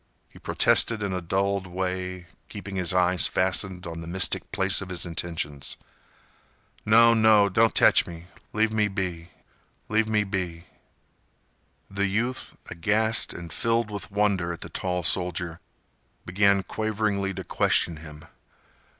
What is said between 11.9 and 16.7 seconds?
youth, aghast and filled with wonder at the tall soldier, began